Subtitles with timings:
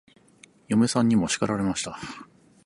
[0.67, 1.95] 嫁さんにも叱られました。